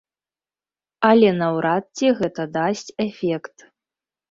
[1.09, 3.57] Але наўрад ці гэта дасць эфект.